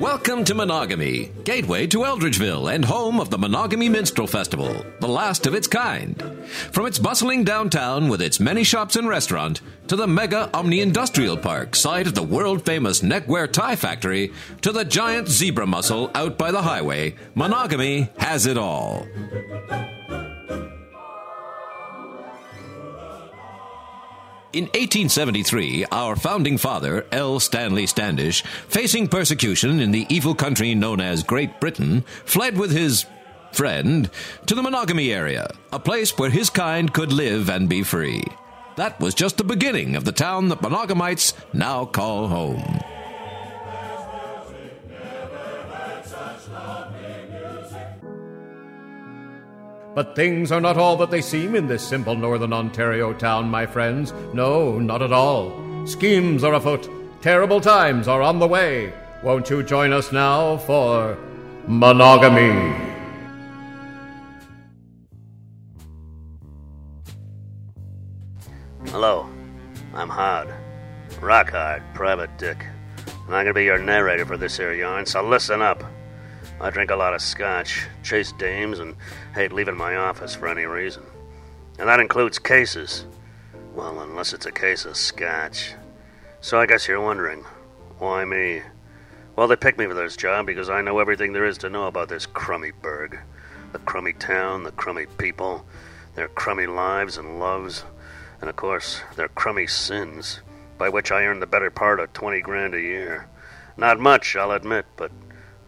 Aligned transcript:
Welcome 0.00 0.44
to 0.44 0.54
Monogamy, 0.54 1.30
gateway 1.44 1.86
to 1.88 1.98
Eldridgeville 1.98 2.72
and 2.72 2.82
home 2.82 3.20
of 3.20 3.28
the 3.28 3.36
Monogamy 3.36 3.90
Minstrel 3.90 4.26
Festival, 4.26 4.82
the 4.98 5.06
last 5.06 5.46
of 5.46 5.54
its 5.54 5.68
kind. 5.68 6.18
From 6.72 6.86
its 6.86 6.98
bustling 6.98 7.44
downtown 7.44 8.08
with 8.08 8.22
its 8.22 8.40
many 8.40 8.64
shops 8.64 8.96
and 8.96 9.06
restaurant, 9.06 9.60
to 9.88 9.96
the 9.96 10.06
mega 10.06 10.48
Omni 10.54 10.80
Industrial 10.80 11.36
Park, 11.36 11.76
site 11.76 12.06
of 12.06 12.14
the 12.14 12.22
world 12.22 12.64
famous 12.64 13.02
neckwear 13.02 13.46
tie 13.46 13.76
factory, 13.76 14.32
to 14.62 14.72
the 14.72 14.86
giant 14.86 15.28
zebra 15.28 15.66
mussel 15.66 16.10
out 16.14 16.38
by 16.38 16.50
the 16.50 16.62
highway, 16.62 17.14
Monogamy 17.34 18.08
has 18.16 18.46
it 18.46 18.56
all. 18.56 19.06
In 24.52 24.64
1873, 24.64 25.86
our 25.92 26.16
founding 26.16 26.58
father, 26.58 27.06
L. 27.12 27.38
Stanley 27.38 27.86
Standish, 27.86 28.42
facing 28.66 29.06
persecution 29.06 29.78
in 29.78 29.92
the 29.92 30.06
evil 30.08 30.34
country 30.34 30.74
known 30.74 31.00
as 31.00 31.22
Great 31.22 31.60
Britain, 31.60 32.00
fled 32.24 32.58
with 32.58 32.72
his 32.72 33.06
friend 33.52 34.10
to 34.46 34.56
the 34.56 34.62
monogamy 34.62 35.12
area, 35.12 35.48
a 35.72 35.78
place 35.78 36.18
where 36.18 36.30
his 36.30 36.50
kind 36.50 36.92
could 36.92 37.12
live 37.12 37.48
and 37.48 37.68
be 37.68 37.84
free. 37.84 38.24
That 38.74 38.98
was 38.98 39.14
just 39.14 39.36
the 39.36 39.44
beginning 39.44 39.94
of 39.94 40.04
the 40.04 40.10
town 40.10 40.48
that 40.48 40.62
monogamites 40.62 41.32
now 41.52 41.84
call 41.84 42.26
home. 42.26 42.80
But 49.94 50.14
things 50.14 50.52
are 50.52 50.60
not 50.60 50.76
all 50.76 50.96
that 50.98 51.10
they 51.10 51.20
seem 51.20 51.56
in 51.56 51.66
this 51.66 51.86
simple 51.86 52.14
northern 52.14 52.52
Ontario 52.52 53.12
town, 53.12 53.50
my 53.50 53.66
friends. 53.66 54.12
No, 54.32 54.78
not 54.78 55.02
at 55.02 55.12
all. 55.12 55.52
Schemes 55.86 56.44
are 56.44 56.54
afoot. 56.54 56.88
Terrible 57.22 57.60
times 57.60 58.06
are 58.06 58.22
on 58.22 58.38
the 58.38 58.46
way. 58.46 58.92
Won't 59.22 59.50
you 59.50 59.62
join 59.62 59.92
us 59.92 60.12
now 60.12 60.58
for 60.58 61.18
monogamy? 61.66 62.74
Hello, 68.86 69.28
I'm 69.92 70.08
Hard. 70.08 70.48
Rock 71.20 71.50
Hard, 71.50 71.82
Private 71.94 72.38
Dick. 72.38 72.64
I'm 73.24 73.30
gonna 73.30 73.52
be 73.52 73.64
your 73.64 73.78
narrator 73.78 74.24
for 74.24 74.36
this 74.36 74.56
here 74.56 74.72
yarn, 74.72 75.04
so 75.04 75.22
listen 75.22 75.60
up. 75.60 75.84
I 76.60 76.68
drink 76.68 76.90
a 76.90 76.96
lot 76.96 77.14
of 77.14 77.22
scotch, 77.22 77.86
chase 78.02 78.32
dames, 78.32 78.80
and 78.80 78.94
hate 79.34 79.50
leaving 79.50 79.76
my 79.76 79.96
office 79.96 80.34
for 80.34 80.46
any 80.46 80.64
reason. 80.64 81.02
And 81.78 81.88
that 81.88 82.00
includes 82.00 82.38
cases. 82.38 83.06
Well, 83.74 84.00
unless 84.00 84.34
it's 84.34 84.44
a 84.44 84.52
case 84.52 84.84
of 84.84 84.98
scotch. 84.98 85.72
So 86.42 86.60
I 86.60 86.66
guess 86.66 86.86
you're 86.86 87.00
wondering, 87.00 87.44
why 87.98 88.26
me? 88.26 88.60
Well, 89.36 89.48
they 89.48 89.56
picked 89.56 89.78
me 89.78 89.86
for 89.86 89.94
this 89.94 90.16
job 90.16 90.44
because 90.44 90.68
I 90.68 90.82
know 90.82 90.98
everything 90.98 91.32
there 91.32 91.46
is 91.46 91.56
to 91.58 91.70
know 91.70 91.86
about 91.86 92.10
this 92.10 92.26
crummy 92.26 92.72
burg. 92.72 93.18
The 93.72 93.78
crummy 93.78 94.12
town, 94.12 94.64
the 94.64 94.72
crummy 94.72 95.06
people, 95.16 95.64
their 96.14 96.28
crummy 96.28 96.66
lives 96.66 97.16
and 97.16 97.38
loves, 97.38 97.84
and 98.40 98.50
of 98.50 98.56
course, 98.56 99.00
their 99.16 99.28
crummy 99.28 99.66
sins, 99.66 100.40
by 100.76 100.90
which 100.90 101.10
I 101.10 101.24
earn 101.24 101.40
the 101.40 101.46
better 101.46 101.70
part 101.70 102.00
of 102.00 102.12
20 102.12 102.42
grand 102.42 102.74
a 102.74 102.80
year. 102.80 103.28
Not 103.78 103.98
much, 103.98 104.36
I'll 104.36 104.52
admit, 104.52 104.84
but 104.96 105.10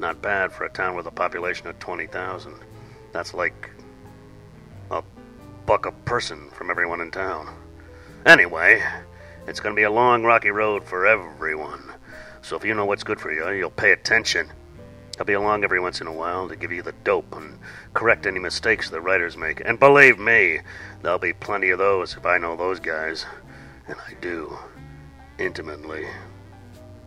not 0.02 0.20
bad 0.20 0.52
for 0.52 0.64
a 0.64 0.68
town 0.68 0.96
with 0.96 1.06
a 1.06 1.10
population 1.12 1.68
of 1.68 1.78
20,000. 1.78 2.54
That's 3.12 3.32
like 3.32 3.70
a 4.90 5.02
buck 5.64 5.86
a 5.86 5.92
person 5.92 6.50
from 6.50 6.70
everyone 6.70 7.00
in 7.00 7.12
town. 7.12 7.48
Anyway, 8.26 8.82
it's 9.46 9.60
going 9.60 9.74
to 9.74 9.78
be 9.78 9.84
a 9.84 9.90
long, 9.90 10.24
rocky 10.24 10.50
road 10.50 10.84
for 10.84 11.06
everyone. 11.06 11.82
So 12.42 12.56
if 12.56 12.64
you 12.64 12.74
know 12.74 12.84
what's 12.84 13.04
good 13.04 13.20
for 13.20 13.32
you, 13.32 13.48
you'll 13.56 13.70
pay 13.70 13.92
attention. 13.92 14.50
I'll 15.20 15.24
be 15.24 15.34
along 15.34 15.62
every 15.62 15.78
once 15.78 16.00
in 16.00 16.08
a 16.08 16.12
while 16.12 16.48
to 16.48 16.56
give 16.56 16.72
you 16.72 16.82
the 16.82 16.94
dope 17.04 17.36
and 17.36 17.58
correct 17.94 18.26
any 18.26 18.40
mistakes 18.40 18.90
the 18.90 19.00
writers 19.00 19.36
make. 19.36 19.62
And 19.64 19.78
believe 19.78 20.18
me, 20.18 20.60
there'll 21.02 21.18
be 21.18 21.32
plenty 21.32 21.70
of 21.70 21.78
those 21.78 22.16
if 22.16 22.26
I 22.26 22.38
know 22.38 22.56
those 22.56 22.80
guys. 22.80 23.24
And 23.86 23.96
I 24.08 24.14
do. 24.20 24.58
Intimately. 25.38 26.06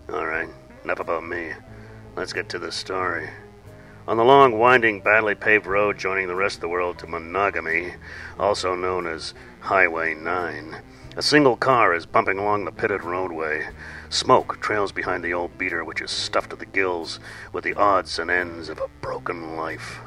Alright, 0.10 0.50
enough 0.86 1.00
about 1.00 1.26
me. 1.28 1.52
Let's 2.16 2.32
get 2.32 2.48
to 2.50 2.60
the 2.60 2.72
story. 2.72 3.30
On 4.08 4.16
the 4.16 4.24
long, 4.24 4.58
winding, 4.58 5.02
badly 5.02 5.36
paved 5.36 5.66
road 5.66 5.98
joining 5.98 6.28
the 6.28 6.36
rest 6.36 6.58
of 6.58 6.62
the 6.62 6.70
world 6.70 6.98
to 7.00 7.08
monogamy, 7.08 7.96
also 8.40 8.74
known 8.74 9.06
as 9.06 9.34
Highway 9.60 10.14
9, 10.14 10.78
a 11.18 11.22
single 11.22 11.58
car 11.58 11.94
is 11.94 12.06
bumping 12.06 12.38
along 12.38 12.64
the 12.64 12.72
pitted 12.72 13.04
roadway. 13.04 13.68
Smoke 14.10 14.62
trails 14.62 14.94
behind 14.94 15.26
the 15.26 15.34
old 15.34 15.58
beater, 15.58 15.84
which 15.84 16.02
is 16.02 16.10
stuffed 16.10 16.52
to 16.52 16.56
the 16.56 16.66
gills 16.66 17.20
with 17.52 17.66
the 17.66 17.74
odds 17.74 18.18
and 18.18 18.32
ends 18.32 18.70
of 18.70 18.80
a 18.80 18.88
broken 19.02 19.58
life. 19.58 20.00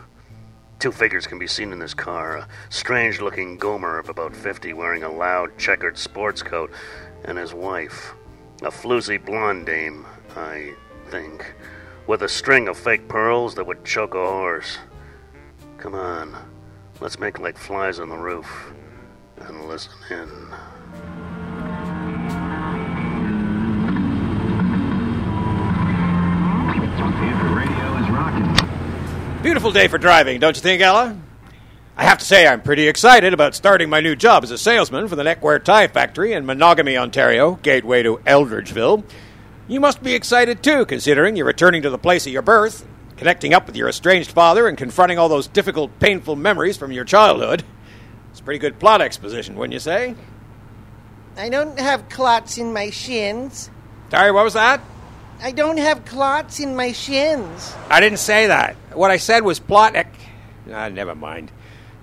Two 0.78 0.92
figures 0.92 1.26
can 1.26 1.38
be 1.38 1.46
seen 1.46 1.72
in 1.72 1.78
this 1.78 1.92
car 1.92 2.38
a 2.38 2.48
strange 2.70 3.20
looking 3.20 3.58
Gomer 3.58 3.98
of 3.98 4.08
about 4.08 4.34
50 4.34 4.72
wearing 4.72 5.02
a 5.02 5.12
loud 5.12 5.58
checkered 5.58 5.98
sports 5.98 6.42
coat, 6.42 6.70
and 7.24 7.36
his 7.36 7.52
wife, 7.52 8.14
a 8.62 8.70
floozy 8.70 9.22
blonde 9.22 9.66
dame, 9.66 10.06
I 10.34 10.72
think, 11.10 11.54
with 12.08 12.22
a 12.22 12.28
string 12.28 12.68
of 12.68 12.76
fake 12.78 13.06
pearls 13.06 13.54
that 13.54 13.66
would 13.66 13.84
choke 13.84 14.14
a 14.14 14.26
horse. 14.26 14.78
Come 15.76 15.94
on, 15.94 16.34
let's 17.00 17.18
make 17.18 17.38
like 17.38 17.58
flies 17.58 18.00
on 18.00 18.08
the 18.08 18.16
roof 18.16 18.72
and 19.36 19.66
listen 19.66 19.92
in. 20.10 20.28
Beautiful 29.42 29.70
day 29.70 29.86
for 29.86 29.98
driving, 29.98 30.40
don't 30.40 30.56
you 30.56 30.62
think, 30.62 30.80
Ella? 30.80 31.14
I 31.94 32.04
have 32.04 32.18
to 32.18 32.24
say, 32.24 32.46
I'm 32.46 32.62
pretty 32.62 32.88
excited 32.88 33.34
about 33.34 33.54
starting 33.54 33.90
my 33.90 34.00
new 34.00 34.16
job 34.16 34.44
as 34.44 34.50
a 34.50 34.56
salesman 34.56 35.08
for 35.08 35.16
the 35.16 35.24
Neckwear 35.24 35.58
Tie 35.58 35.88
Factory 35.88 36.32
in 36.32 36.46
Monogamy, 36.46 36.96
Ontario, 36.96 37.56
gateway 37.62 38.02
to 38.02 38.16
Eldridgeville. 38.18 39.04
You 39.70 39.80
must 39.80 40.02
be 40.02 40.14
excited 40.14 40.62
too, 40.62 40.86
considering 40.86 41.36
you're 41.36 41.44
returning 41.44 41.82
to 41.82 41.90
the 41.90 41.98
place 41.98 42.26
of 42.26 42.32
your 42.32 42.40
birth, 42.40 42.86
connecting 43.18 43.52
up 43.52 43.66
with 43.66 43.76
your 43.76 43.90
estranged 43.90 44.32
father, 44.32 44.66
and 44.66 44.78
confronting 44.78 45.18
all 45.18 45.28
those 45.28 45.46
difficult, 45.46 45.98
painful 46.00 46.36
memories 46.36 46.78
from 46.78 46.90
your 46.90 47.04
childhood. 47.04 47.62
It's 48.30 48.40
a 48.40 48.42
pretty 48.42 48.60
good 48.60 48.78
plot 48.78 49.02
exposition, 49.02 49.56
wouldn't 49.56 49.74
you 49.74 49.78
say? 49.78 50.14
I 51.36 51.50
don't 51.50 51.78
have 51.78 52.08
clots 52.08 52.56
in 52.56 52.72
my 52.72 52.88
shins. 52.88 53.68
Sorry, 54.10 54.32
what 54.32 54.44
was 54.44 54.54
that? 54.54 54.80
I 55.42 55.52
don't 55.52 55.76
have 55.76 56.06
clots 56.06 56.60
in 56.60 56.74
my 56.74 56.92
shins. 56.92 57.74
I 57.90 58.00
didn't 58.00 58.20
say 58.20 58.46
that. 58.46 58.74
What 58.94 59.10
I 59.10 59.18
said 59.18 59.44
was 59.44 59.60
plot. 59.60 59.94
Ec- 59.94 60.14
ah, 60.72 60.88
never 60.88 61.14
mind. 61.14 61.52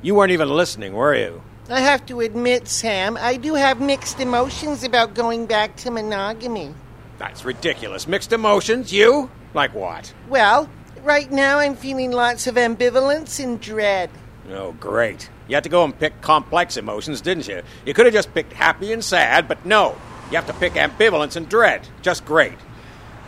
You 0.03 0.13
weren't 0.13 0.31
even 0.31 0.49
listening, 0.49 0.93
were 0.93 1.15
you? 1.15 1.41
I 1.67 1.79
have 1.79 2.05
to 2.05 2.19
admit, 2.19 2.67
Sam, 2.67 3.17
I 3.19 3.37
do 3.37 3.55
have 3.55 3.81
mixed 3.81 4.19
emotions 4.19 4.83
about 4.83 5.15
going 5.15 5.47
back 5.47 5.75
to 5.77 5.89
monogamy. 5.89 6.75
That's 7.17 7.45
ridiculous. 7.45 8.07
Mixed 8.07 8.33
emotions? 8.33 8.91
You? 8.91 9.29
Like 9.53 9.73
what? 9.73 10.13
Well, 10.27 10.69
right 11.03 11.31
now 11.31 11.59
I'm 11.59 11.75
feeling 11.75 12.11
lots 12.11 12.47
of 12.47 12.55
ambivalence 12.55 13.41
and 13.43 13.59
dread. 13.59 14.09
Oh, 14.51 14.73
great. 14.73 15.29
You 15.47 15.55
had 15.55 15.63
to 15.63 15.69
go 15.69 15.83
and 15.83 15.97
pick 15.97 16.21
complex 16.21 16.77
emotions, 16.77 17.21
didn't 17.21 17.47
you? 17.47 17.61
You 17.85 17.93
could 17.93 18.05
have 18.05 18.13
just 18.13 18.33
picked 18.33 18.53
happy 18.53 18.91
and 18.91 19.03
sad, 19.03 19.47
but 19.47 19.65
no. 19.65 19.95
You 20.29 20.35
have 20.37 20.47
to 20.47 20.53
pick 20.53 20.73
ambivalence 20.73 21.35
and 21.35 21.47
dread. 21.47 21.87
Just 22.01 22.25
great. 22.25 22.57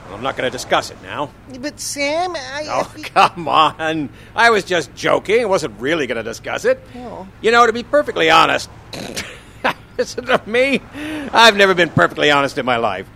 Well, 0.06 0.16
I'm 0.16 0.24
not 0.24 0.38
going 0.38 0.48
to 0.48 0.52
discuss 0.52 0.90
it 0.90 1.02
now. 1.04 1.32
But, 1.60 1.80
Sam, 1.80 2.36
I. 2.36 2.68
Oh, 2.70 2.94
come 3.04 3.48
on. 3.48 4.10
I 4.36 4.50
was 4.50 4.64
just 4.64 4.94
joking. 4.96 5.42
I 5.42 5.46
wasn't 5.46 5.80
really 5.80 6.08
going 6.08 6.18
to 6.18 6.24
discuss 6.24 6.66
it. 6.66 6.82
Oh. 6.96 7.28
You 7.42 7.52
know, 7.52 7.66
to 7.66 7.74
be 7.74 7.84
perfectly 7.84 8.30
honest, 8.30 8.70
listen 9.98 10.26
to 10.26 10.42
me. 10.46 10.82
I've 11.34 11.58
never 11.58 11.74
been 11.74 11.90
perfectly 11.90 12.32
honest 12.32 12.58
in 12.58 12.66
my 12.66 12.78
life. 12.78 13.08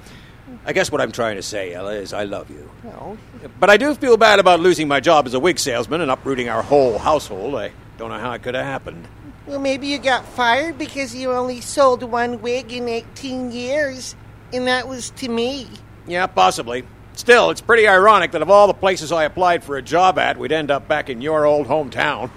I 0.65 0.73
guess 0.73 0.91
what 0.91 1.01
I'm 1.01 1.11
trying 1.11 1.35
to 1.37 1.41
say, 1.41 1.73
Ella, 1.73 1.93
is 1.93 2.13
I 2.13 2.23
love 2.23 2.49
you. 2.49 2.69
No. 2.83 3.17
But 3.59 3.69
I 3.69 3.77
do 3.77 3.93
feel 3.95 4.17
bad 4.17 4.39
about 4.39 4.59
losing 4.59 4.87
my 4.87 4.99
job 4.99 5.25
as 5.25 5.33
a 5.33 5.39
wig 5.39 5.59
salesman 5.59 6.01
and 6.01 6.11
uprooting 6.11 6.49
our 6.49 6.61
whole 6.61 6.97
household. 6.97 7.55
I 7.55 7.71
don't 7.97 8.09
know 8.09 8.19
how 8.19 8.31
it 8.33 8.43
could 8.43 8.55
have 8.55 8.65
happened. 8.65 9.07
Well, 9.47 9.59
maybe 9.59 9.87
you 9.87 9.97
got 9.97 10.25
fired 10.25 10.77
because 10.77 11.15
you 11.15 11.31
only 11.31 11.61
sold 11.61 12.03
one 12.03 12.41
wig 12.41 12.71
in 12.71 12.87
18 12.87 13.51
years, 13.51 14.15
and 14.53 14.67
that 14.67 14.87
was 14.87 15.09
to 15.11 15.29
me. 15.29 15.67
Yeah, 16.07 16.27
possibly. 16.27 16.83
Still, 17.13 17.49
it's 17.49 17.61
pretty 17.61 17.87
ironic 17.87 18.31
that 18.31 18.41
of 18.41 18.49
all 18.49 18.67
the 18.67 18.73
places 18.73 19.11
I 19.11 19.25
applied 19.25 19.63
for 19.63 19.77
a 19.77 19.81
job 19.81 20.17
at, 20.17 20.37
we'd 20.37 20.51
end 20.51 20.71
up 20.71 20.87
back 20.87 21.09
in 21.09 21.21
your 21.21 21.45
old 21.45 21.67
hometown. 21.67 22.29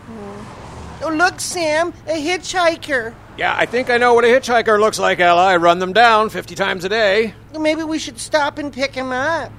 Oh, 1.03 1.11
look, 1.11 1.41
Sam, 1.41 1.93
a 2.07 2.13
hitchhiker. 2.13 3.15
Yeah, 3.37 3.55
I 3.57 3.67
think 3.67 3.91
I 3.91 3.99
know 3.99 4.15
what 4.15 4.25
a 4.25 4.29
hitchhiker 4.29 4.79
looks 4.79 4.99
like, 4.99 5.19
Ella. 5.19 5.47
I 5.47 5.57
run 5.57 5.81
them 5.81 5.93
down 5.93 6.31
50 6.31 6.55
times 6.55 6.85
a 6.85 6.89
day. 6.89 7.35
Maybe 7.59 7.83
we 7.83 7.99
should 7.99 8.21
stop 8.21 8.59
and 8.59 8.73
pick 8.73 8.95
him 8.95 9.11
up. 9.11 9.51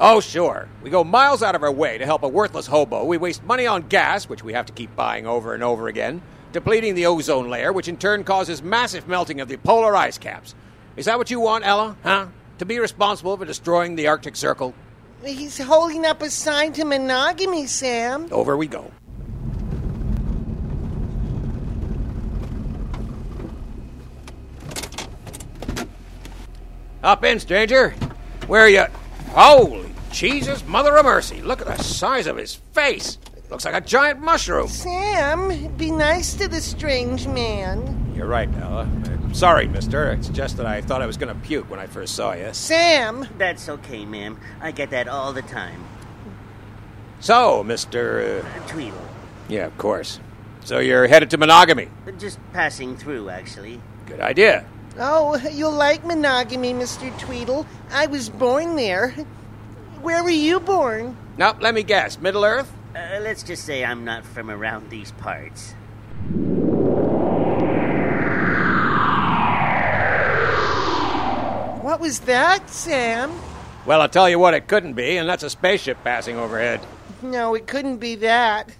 Oh, 0.00 0.20
sure. 0.20 0.68
We 0.82 0.90
go 0.90 1.04
miles 1.04 1.42
out 1.42 1.54
of 1.54 1.62
our 1.62 1.70
way 1.72 1.98
to 1.98 2.04
help 2.04 2.24
a 2.24 2.28
worthless 2.28 2.66
hobo. 2.66 3.04
We 3.04 3.16
waste 3.16 3.44
money 3.44 3.66
on 3.66 3.82
gas, 3.82 4.28
which 4.28 4.42
we 4.42 4.52
have 4.54 4.66
to 4.66 4.72
keep 4.72 4.94
buying 4.96 5.26
over 5.26 5.54
and 5.54 5.62
over 5.62 5.86
again, 5.86 6.20
depleting 6.52 6.96
the 6.96 7.06
ozone 7.06 7.48
layer, 7.48 7.72
which 7.72 7.86
in 7.88 7.96
turn 7.96 8.24
causes 8.24 8.60
massive 8.60 9.06
melting 9.06 9.40
of 9.40 9.48
the 9.48 9.56
polar 9.56 9.94
ice 9.94 10.18
caps. 10.18 10.54
Is 10.96 11.04
that 11.04 11.16
what 11.16 11.30
you 11.30 11.38
want, 11.38 11.64
Ella? 11.64 11.96
Huh? 12.02 12.26
To 12.58 12.64
be 12.64 12.80
responsible 12.80 13.36
for 13.36 13.44
destroying 13.44 13.94
the 13.94 14.08
Arctic 14.08 14.34
Circle? 14.34 14.74
He's 15.24 15.58
holding 15.58 16.04
up 16.04 16.22
a 16.22 16.28
sign 16.28 16.72
to 16.74 16.84
monogamy, 16.84 17.66
Sam. 17.66 18.28
Over 18.32 18.56
we 18.56 18.66
go. 18.66 18.90
Up 27.06 27.22
in, 27.22 27.38
stranger. 27.38 27.90
Where 28.48 28.62
are 28.62 28.68
you? 28.68 28.84
Holy 29.28 29.88
Jesus, 30.10 30.66
Mother 30.66 30.96
of 30.96 31.04
Mercy. 31.04 31.40
Look 31.40 31.60
at 31.60 31.68
the 31.68 31.80
size 31.80 32.26
of 32.26 32.36
his 32.36 32.56
face. 32.72 33.18
Looks 33.48 33.64
like 33.64 33.74
a 33.74 33.80
giant 33.80 34.18
mushroom. 34.18 34.66
Sam, 34.66 35.72
be 35.76 35.92
nice 35.92 36.34
to 36.34 36.48
the 36.48 36.60
strange 36.60 37.28
man. 37.28 38.12
You're 38.16 38.26
right, 38.26 38.52
Ella. 38.56 38.90
Uh, 39.04 39.32
sorry, 39.32 39.68
mister. 39.68 40.10
It's 40.10 40.28
just 40.30 40.56
that 40.56 40.66
I 40.66 40.80
thought 40.80 41.00
I 41.00 41.06
was 41.06 41.16
going 41.16 41.32
to 41.32 41.40
puke 41.46 41.70
when 41.70 41.78
I 41.78 41.86
first 41.86 42.16
saw 42.16 42.32
you. 42.32 42.48
Sam! 42.52 43.28
That's 43.38 43.68
okay, 43.68 44.04
ma'am. 44.04 44.40
I 44.60 44.72
get 44.72 44.90
that 44.90 45.06
all 45.06 45.32
the 45.32 45.42
time. 45.42 45.84
So, 47.20 47.62
Mr. 47.62 48.42
Uh, 48.42 48.66
Tweedle. 48.66 49.00
yeah, 49.48 49.66
of 49.66 49.78
course. 49.78 50.18
So 50.64 50.80
you're 50.80 51.06
headed 51.06 51.30
to 51.30 51.38
monogamy. 51.38 51.86
Just 52.18 52.40
passing 52.52 52.96
through, 52.96 53.28
actually. 53.30 53.80
Good 54.06 54.18
idea. 54.18 54.66
Oh, 54.98 55.36
you'll 55.52 55.72
like 55.72 56.04
monogamy, 56.04 56.72
Mr. 56.72 57.10
Tweedle. 57.18 57.66
I 57.90 58.06
was 58.06 58.30
born 58.30 58.76
there. 58.76 59.10
Where 60.00 60.22
were 60.22 60.30
you 60.30 60.60
born? 60.60 61.16
Now, 61.36 61.56
let 61.60 61.74
me 61.74 61.82
guess. 61.82 62.18
Middle 62.18 62.44
Earth? 62.44 62.72
Uh, 62.94 63.20
let's 63.20 63.42
just 63.42 63.64
say 63.64 63.84
I'm 63.84 64.04
not 64.04 64.24
from 64.24 64.50
around 64.50 64.88
these 64.88 65.12
parts. 65.12 65.74
What 71.82 72.00
was 72.00 72.20
that, 72.20 72.68
Sam? 72.70 73.32
Well, 73.84 74.00
I'll 74.00 74.08
tell 74.08 74.28
you 74.28 74.38
what 74.38 74.54
it 74.54 74.66
couldn't 74.66 74.94
be, 74.94 75.18
and 75.18 75.28
that's 75.28 75.42
a 75.44 75.50
spaceship 75.50 76.02
passing 76.02 76.36
overhead. 76.36 76.80
No, 77.22 77.54
it 77.54 77.66
couldn't 77.66 77.98
be 77.98 78.16
that. 78.16 78.72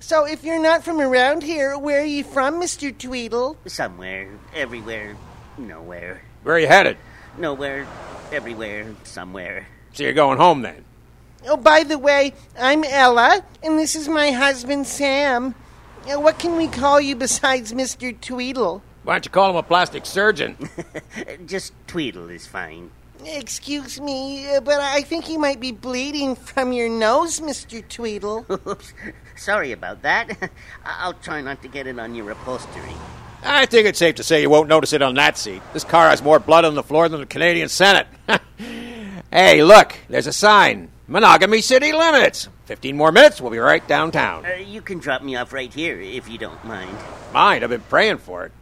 So, 0.00 0.26
if 0.26 0.44
you're 0.44 0.60
not 0.60 0.84
from 0.84 1.00
around 1.00 1.42
here, 1.42 1.78
where 1.78 2.02
are 2.02 2.04
you 2.04 2.24
from, 2.24 2.60
Mr. 2.60 2.92
Tweedle? 2.92 3.56
Somewhere, 3.66 4.28
everywhere, 4.54 5.16
nowhere. 5.58 6.22
Where 6.42 6.56
are 6.56 6.58
you 6.58 6.66
headed? 6.66 6.96
Nowhere, 7.38 7.86
everywhere, 8.32 8.94
somewhere. 9.04 9.66
So 9.92 10.02
you're 10.02 10.12
going 10.12 10.38
home 10.38 10.62
then? 10.62 10.84
Oh, 11.46 11.56
by 11.56 11.84
the 11.84 11.98
way, 11.98 12.32
I'm 12.58 12.84
Ella, 12.84 13.44
and 13.62 13.78
this 13.78 13.94
is 13.96 14.08
my 14.08 14.30
husband, 14.30 14.86
Sam. 14.86 15.54
Uh, 16.10 16.20
What 16.20 16.38
can 16.38 16.56
we 16.56 16.68
call 16.68 17.00
you 17.00 17.16
besides 17.16 17.72
Mr. 17.72 18.18
Tweedle? 18.18 18.82
Why 19.04 19.14
don't 19.14 19.24
you 19.26 19.30
call 19.30 19.50
him 19.50 19.56
a 19.56 19.62
plastic 19.62 20.06
surgeon? 20.06 20.56
Just 21.46 21.72
Tweedle 21.86 22.28
is 22.30 22.46
fine. 22.46 22.90
Excuse 23.26 24.00
me, 24.00 24.46
uh, 24.54 24.60
but 24.60 24.80
I 24.80 25.00
think 25.02 25.28
you 25.30 25.38
might 25.38 25.60
be 25.60 25.72
bleeding 25.72 26.34
from 26.36 26.72
your 26.72 26.88
nose, 26.88 27.40
Mr. 27.40 27.82
Tweedle. 27.88 28.44
Oops. 28.66 28.92
Sorry 29.36 29.72
about 29.72 30.02
that. 30.02 30.30
I- 30.84 30.98
I'll 31.00 31.14
try 31.14 31.40
not 31.42 31.60
to 31.62 31.68
get 31.68 31.86
it 31.86 31.98
on 31.98 32.14
your 32.14 32.30
upholstery. 32.30 32.92
I 33.44 33.66
think 33.66 33.86
it's 33.86 33.98
safe 33.98 34.14
to 34.16 34.24
say 34.24 34.40
you 34.40 34.50
won't 34.50 34.68
notice 34.68 34.92
it 34.92 35.02
on 35.02 35.14
that 35.14 35.36
seat. 35.36 35.60
This 35.72 35.84
car 35.84 36.08
has 36.08 36.22
more 36.22 36.38
blood 36.38 36.64
on 36.64 36.74
the 36.74 36.82
floor 36.82 37.08
than 37.08 37.20
the 37.20 37.26
Canadian 37.26 37.68
Senate. 37.68 38.06
hey, 39.30 39.62
look, 39.62 39.94
there's 40.08 40.26
a 40.26 40.32
sign. 40.32 40.90
Monogamy 41.06 41.60
city 41.60 41.92
limits. 41.92 42.48
Fifteen 42.64 42.96
more 42.96 43.12
minutes, 43.12 43.40
we'll 43.42 43.50
be 43.50 43.58
right 43.58 43.86
downtown. 43.86 44.46
Uh, 44.46 44.54
you 44.54 44.80
can 44.80 44.98
drop 44.98 45.22
me 45.22 45.36
off 45.36 45.52
right 45.52 45.72
here 45.72 46.00
if 46.00 46.28
you 46.30 46.38
don't 46.38 46.64
mind. 46.64 46.96
Mind, 47.34 47.62
I've 47.62 47.68
been 47.70 47.82
praying 47.82 48.18
for 48.18 48.46
it. 48.46 48.52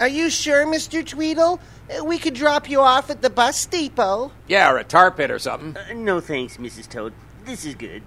Are 0.00 0.08
you 0.08 0.28
sure, 0.28 0.66
Mr. 0.66 1.04
Tweedle? 1.04 1.60
Uh, 1.96 2.04
We 2.04 2.18
could 2.18 2.34
drop 2.34 2.68
you 2.68 2.80
off 2.80 3.10
at 3.10 3.22
the 3.22 3.30
bus 3.30 3.64
depot. 3.66 4.32
Yeah, 4.48 4.72
or 4.72 4.78
a 4.78 4.84
tar 4.84 5.12
pit 5.12 5.30
or 5.30 5.38
something. 5.38 5.76
Uh, 5.76 5.92
no 5.94 6.18
thanks, 6.18 6.56
Mrs. 6.56 6.88
Toad. 6.88 7.12
This 7.44 7.64
is 7.64 7.76
good. 7.76 8.02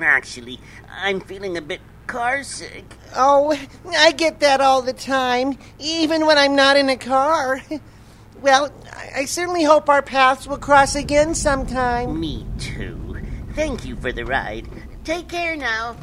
Actually, 0.00 0.60
I'm 0.88 1.20
feeling 1.20 1.56
a 1.56 1.62
bit 1.62 1.80
car 2.06 2.42
sick. 2.42 2.84
Oh, 3.14 3.58
I 3.88 4.12
get 4.12 4.40
that 4.40 4.60
all 4.60 4.82
the 4.82 4.92
time, 4.92 5.58
even 5.78 6.26
when 6.26 6.38
I'm 6.38 6.54
not 6.56 6.76
in 6.76 6.88
a 6.88 6.96
car. 6.96 7.62
Well, 8.42 8.70
I 8.92 9.06
I 9.16 9.24
certainly 9.24 9.64
hope 9.64 9.88
our 9.88 10.02
paths 10.02 10.46
will 10.46 10.58
cross 10.58 10.94
again 10.94 11.34
sometime. 11.34 12.20
Me 12.20 12.44
too. 12.58 13.16
Thank 13.54 13.86
you 13.86 13.96
for 13.96 14.12
the 14.12 14.24
ride. 14.26 14.68
Take 15.04 15.28
care 15.28 15.56
now. 15.56 15.96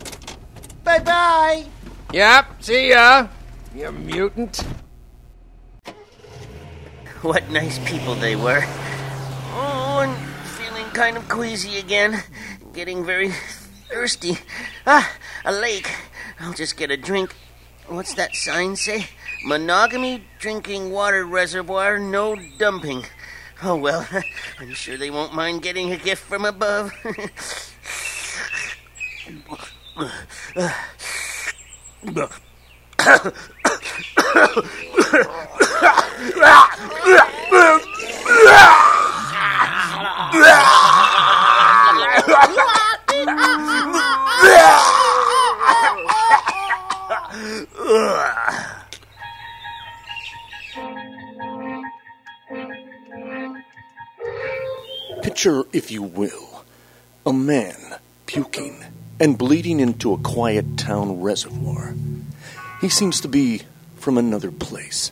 Bye 0.84 0.98
bye. 1.00 1.66
Yep, 2.12 2.64
see 2.64 2.90
ya, 2.90 3.28
you 3.76 3.92
mutant. 3.92 4.64
What 7.22 7.48
nice 7.52 7.78
people 7.88 8.16
they 8.16 8.36
were. 8.36 8.64
Oh, 9.56 10.00
I'm 10.02 10.16
feeling 10.44 10.86
kind 10.92 11.16
of 11.16 11.30
queasy 11.30 11.78
again. 11.78 12.24
Getting 12.74 13.06
very 13.06 13.30
thirsty. 13.90 14.40
Ah, 14.88 15.10
a 15.46 15.52
lake. 15.52 15.90
I'll 16.40 16.54
just 16.54 16.78
get 16.78 16.92
a 16.92 16.98
drink. 16.98 17.36
What's 17.88 18.14
that 18.16 18.36
sign 18.36 18.76
say? 18.76 19.08
Monogamy 19.46 20.24
drinking 20.40 20.92
water 20.92 21.26
reservoir, 21.26 22.00
no 22.00 22.38
dumping. 22.58 23.06
Oh 23.62 23.76
well, 23.76 24.08
I'm 24.60 24.74
sure 24.74 24.98
they 24.98 25.10
won't 25.10 25.34
mind 25.34 25.62
getting 25.62 25.92
a 25.92 25.98
gift 25.98 26.24
from 26.24 26.46
above. 26.46 26.92
Picture, 55.22 55.64
if 55.74 55.92
you 55.92 56.02
will, 56.02 56.66
a 57.24 57.32
man 57.32 57.76
puking 58.26 58.84
and 59.20 59.38
bleeding 59.38 59.80
into 59.80 60.12
a 60.12 60.18
quiet 60.18 60.76
town 60.76 61.22
reservoir. 61.22 61.94
He 62.82 62.90
seems 62.90 63.22
to 63.22 63.28
be 63.28 63.62
from 63.98 64.18
another 64.18 64.50
place, 64.50 65.12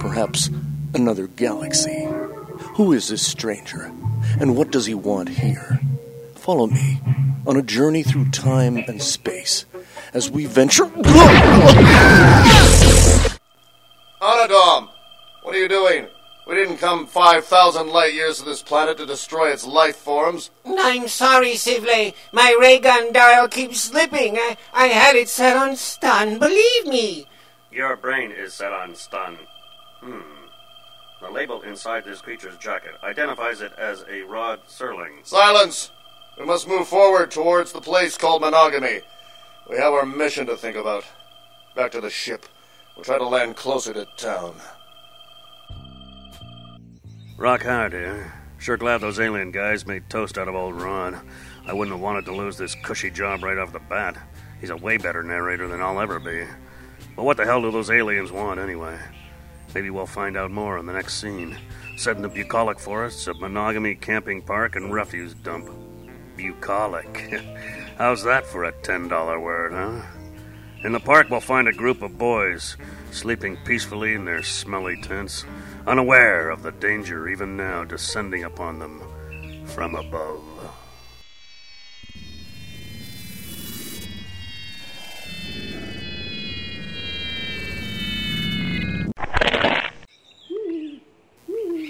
perhaps 0.00 0.48
another 0.94 1.26
galaxy. 1.26 2.08
Who 2.76 2.94
is 2.94 3.08
this 3.08 3.26
stranger, 3.26 3.92
and 4.40 4.56
what 4.56 4.70
does 4.70 4.86
he 4.86 4.94
want 4.94 5.28
here? 5.28 5.80
Follow 6.36 6.66
me 6.66 7.02
on 7.46 7.58
a 7.58 7.62
journey 7.62 8.02
through 8.02 8.30
time 8.30 8.78
and 8.78 9.02
space 9.02 9.66
as 10.14 10.30
we 10.30 10.46
venture. 10.46 10.84
Anadom, 14.20 14.88
what 15.42 15.54
are 15.54 15.58
you 15.58 15.68
doing? 15.68 16.06
We 16.46 16.56
didn't 16.56 16.78
come 16.78 17.06
5,000 17.06 17.88
light 17.88 18.14
years 18.14 18.38
to 18.38 18.44
this 18.44 18.62
planet 18.62 18.96
to 18.98 19.06
destroy 19.06 19.50
its 19.50 19.64
life 19.64 19.96
forms. 19.96 20.50
I'm 20.66 21.06
sorry, 21.06 21.52
Sivley. 21.52 22.14
My 22.32 22.56
ray 22.60 22.80
gun 22.80 23.12
dial 23.12 23.46
keeps 23.48 23.80
slipping. 23.80 24.36
I, 24.36 24.56
I 24.72 24.88
had 24.88 25.14
it 25.14 25.28
set 25.28 25.56
on 25.56 25.76
stun. 25.76 26.38
Believe 26.40 26.86
me. 26.86 27.26
Your 27.70 27.96
brain 27.96 28.32
is 28.32 28.54
set 28.54 28.72
on 28.72 28.94
stun. 28.96 29.38
Hmm. 30.00 30.20
The 31.20 31.30
label 31.30 31.62
inside 31.62 32.04
this 32.04 32.20
creature's 32.20 32.56
jacket 32.58 32.94
identifies 33.04 33.60
it 33.60 33.72
as 33.78 34.04
a 34.10 34.22
Rod 34.22 34.60
Serling. 34.68 35.24
Silence! 35.24 35.92
We 36.36 36.44
must 36.44 36.66
move 36.66 36.88
forward 36.88 37.30
towards 37.30 37.72
the 37.72 37.80
place 37.80 38.16
called 38.16 38.42
Monogamy. 38.42 39.02
We 39.68 39.76
have 39.76 39.92
our 39.92 40.06
mission 40.06 40.46
to 40.46 40.56
think 40.56 40.76
about. 40.76 41.04
Back 41.74 41.92
to 41.92 42.00
the 42.00 42.10
ship. 42.10 42.46
We'll 42.96 43.04
try 43.04 43.18
to 43.18 43.26
land 43.26 43.56
closer 43.56 43.92
to 43.94 44.06
town. 44.16 44.54
Rock 47.38 47.62
hard 47.62 47.92
here. 47.92 48.32
Sure 48.58 48.76
glad 48.76 49.00
those 49.00 49.18
alien 49.18 49.50
guys 49.50 49.86
made 49.86 50.08
toast 50.08 50.38
out 50.38 50.46
of 50.46 50.54
old 50.54 50.80
Ron. 50.80 51.26
I 51.66 51.72
wouldn't 51.72 51.94
have 51.94 52.02
wanted 52.02 52.24
to 52.26 52.34
lose 52.34 52.56
this 52.56 52.76
cushy 52.84 53.10
job 53.10 53.42
right 53.42 53.58
off 53.58 53.72
the 53.72 53.80
bat. 53.80 54.16
He's 54.60 54.70
a 54.70 54.76
way 54.76 54.96
better 54.96 55.22
narrator 55.22 55.66
than 55.66 55.80
I'll 55.80 56.00
ever 56.00 56.20
be. 56.20 56.44
But 57.16 57.24
what 57.24 57.36
the 57.36 57.44
hell 57.44 57.62
do 57.62 57.70
those 57.70 57.90
aliens 57.90 58.30
want 58.30 58.60
anyway? 58.60 58.98
Maybe 59.74 59.90
we'll 59.90 60.06
find 60.06 60.36
out 60.36 60.50
more 60.50 60.78
in 60.78 60.86
the 60.86 60.92
next 60.92 61.20
scene. 61.20 61.56
Set 61.96 62.16
in 62.16 62.22
the 62.22 62.28
bucolic 62.28 62.78
forests 62.78 63.26
of 63.26 63.40
Monogamy 63.40 63.94
Camping 63.94 64.42
Park 64.42 64.76
and 64.76 64.92
Refuse 64.92 65.34
Dump. 65.34 65.70
Bucolic. 66.42 67.40
How's 67.98 68.24
that 68.24 68.44
for 68.44 68.64
a 68.64 68.72
$10 68.72 69.40
word, 69.40 69.72
huh? 69.72 70.02
In 70.82 70.90
the 70.90 70.98
park, 70.98 71.30
we'll 71.30 71.38
find 71.38 71.68
a 71.68 71.72
group 71.72 72.02
of 72.02 72.18
boys 72.18 72.76
sleeping 73.12 73.56
peacefully 73.64 74.14
in 74.14 74.24
their 74.24 74.42
smelly 74.42 75.00
tents, 75.00 75.44
unaware 75.86 76.50
of 76.50 76.64
the 76.64 76.72
danger 76.72 77.28
even 77.28 77.56
now 77.56 77.84
descending 77.84 78.42
upon 78.42 78.80
them 78.80 79.00
from 79.66 79.94
above. 79.94 80.42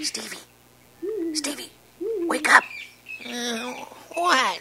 Stevie. 0.03 0.37
Stevie, 1.33 1.71
wake 2.27 2.49
up. 2.49 2.63
What? 4.13 4.59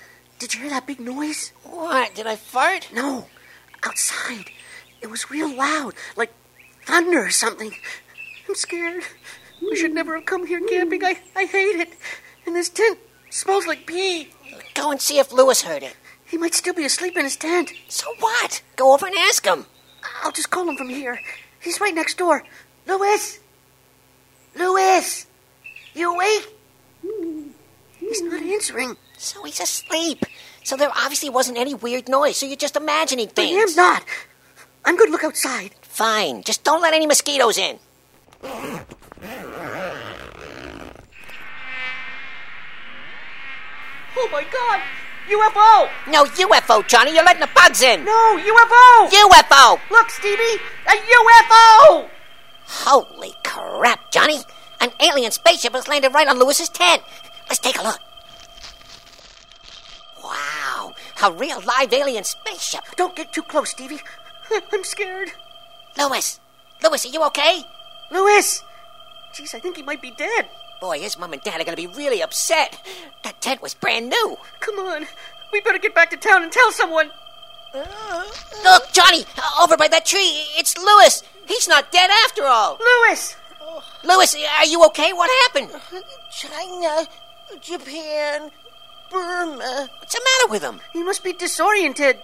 That 0.72 0.86
big 0.86 1.00
noise? 1.00 1.52
What? 1.64 2.14
Did 2.14 2.26
I 2.26 2.36
fart? 2.36 2.88
No, 2.94 3.26
outside. 3.82 4.46
It 5.02 5.10
was 5.10 5.30
real 5.30 5.54
loud, 5.54 5.92
like 6.16 6.32
thunder 6.86 7.26
or 7.26 7.30
something. 7.30 7.72
I'm 8.48 8.54
scared. 8.54 9.02
We 9.60 9.76
should 9.76 9.92
never 9.92 10.16
have 10.16 10.24
come 10.24 10.46
here 10.46 10.60
camping. 10.66 11.04
I, 11.04 11.18
I 11.36 11.44
hate 11.44 11.78
it. 11.78 11.92
And 12.46 12.56
this 12.56 12.70
tent 12.70 12.98
smells 13.28 13.66
like 13.66 13.86
pee. 13.86 14.30
Go 14.74 14.90
and 14.90 15.00
see 15.00 15.18
if 15.18 15.30
Lewis 15.30 15.62
heard 15.62 15.82
it. 15.82 15.94
He 16.24 16.38
might 16.38 16.54
still 16.54 16.72
be 16.72 16.86
asleep 16.86 17.18
in 17.18 17.24
his 17.24 17.36
tent. 17.36 17.70
So 17.88 18.06
what? 18.18 18.62
Go 18.76 18.94
over 18.94 19.06
and 19.06 19.16
ask 19.16 19.44
him. 19.44 19.66
I'll 20.22 20.32
just 20.32 20.50
call 20.50 20.68
him 20.68 20.76
from 20.76 20.88
here. 20.88 21.20
He's 21.60 21.82
right 21.82 21.94
next 21.94 22.16
door. 22.16 22.44
Louis! 22.86 23.40
Louis! 24.56 25.26
You 25.94 26.14
awake? 26.14 26.48
He's 27.98 28.22
not 28.22 28.42
answering. 28.42 28.96
So 29.18 29.44
he's 29.44 29.60
asleep. 29.60 30.24
So 30.64 30.76
there 30.76 30.90
obviously 30.90 31.30
wasn't 31.30 31.58
any 31.58 31.74
weird 31.74 32.08
noise, 32.08 32.36
so 32.36 32.46
you're 32.46 32.56
just 32.56 32.76
imagining 32.76 33.28
things. 33.28 33.56
I 33.56 33.62
am 33.62 33.74
not. 33.74 34.04
I'm 34.84 34.96
going 34.96 35.08
to 35.08 35.12
look 35.12 35.24
outside. 35.24 35.74
Fine. 35.82 36.42
Just 36.42 36.64
don't 36.64 36.80
let 36.80 36.94
any 36.94 37.06
mosquitoes 37.06 37.58
in. 37.58 37.78
Oh 44.14 44.28
my 44.30 44.44
god! 44.44 44.80
UFO! 45.28 45.88
No 46.10 46.24
UFO, 46.24 46.86
Johnny. 46.86 47.14
You're 47.14 47.24
letting 47.24 47.40
the 47.40 47.48
bugs 47.54 47.82
in. 47.82 48.04
No, 48.04 48.38
UFO! 48.38 49.08
UFO! 49.08 49.80
Look, 49.90 50.10
Stevie! 50.10 50.60
A 50.86 50.92
UFO! 50.92 52.08
Holy 52.66 53.32
crap, 53.44 54.10
Johnny. 54.10 54.38
An 54.80 54.90
alien 55.00 55.30
spaceship 55.30 55.74
has 55.74 55.88
landed 55.88 56.12
right 56.12 56.26
on 56.26 56.38
Lewis's 56.38 56.68
tent. 56.68 57.02
Let's 57.48 57.60
take 57.60 57.78
a 57.78 57.82
look. 57.82 58.00
A 61.22 61.30
real 61.30 61.60
live 61.60 61.92
alien 61.92 62.24
spaceship. 62.24 62.82
Don't 62.96 63.14
get 63.14 63.32
too 63.32 63.42
close, 63.42 63.70
Stevie. 63.70 64.00
I'm 64.72 64.82
scared. 64.82 65.30
Lewis. 65.96 66.40
Lewis, 66.82 67.06
are 67.06 67.10
you 67.10 67.24
okay? 67.26 67.62
Louis! 68.10 68.62
Jeez, 69.32 69.54
I 69.54 69.60
think 69.60 69.76
he 69.76 69.82
might 69.82 70.02
be 70.02 70.10
dead. 70.10 70.48
Boy, 70.80 70.98
his 70.98 71.16
mom 71.16 71.32
and 71.32 71.40
dad 71.42 71.60
are 71.60 71.64
going 71.64 71.76
to 71.76 71.88
be 71.88 71.94
really 71.96 72.22
upset. 72.22 72.76
That 73.22 73.40
tent 73.40 73.62
was 73.62 73.72
brand 73.72 74.10
new. 74.10 74.36
Come 74.58 74.80
on. 74.80 75.06
We 75.52 75.60
better 75.60 75.78
get 75.78 75.94
back 75.94 76.10
to 76.10 76.16
town 76.16 76.42
and 76.42 76.50
tell 76.50 76.72
someone. 76.72 77.12
Look, 77.72 78.92
Johnny, 78.92 79.24
uh, 79.38 79.62
over 79.62 79.76
by 79.76 79.86
that 79.88 80.04
tree. 80.04 80.44
It's 80.58 80.76
Lewis. 80.76 81.22
He's 81.46 81.68
not 81.68 81.92
dead 81.92 82.10
after 82.24 82.44
all. 82.44 82.78
Louis! 82.80 83.36
Lewis, 84.02 84.36
are 84.58 84.66
you 84.66 84.84
okay? 84.86 85.12
What 85.12 85.30
happened? 85.46 85.80
China, 86.32 87.06
Japan, 87.60 88.50
Burma. 89.12 89.88
What's 89.98 90.14
the 90.14 90.20
matter 90.24 90.50
with 90.50 90.62
him? 90.62 90.80
He 90.92 91.04
must 91.04 91.22
be 91.22 91.34
disoriented. 91.34 92.18